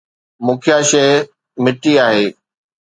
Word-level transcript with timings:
مکيه 0.45 0.77
شيء 0.91 1.11
مٿي 1.63 1.93
آهي. 2.07 2.25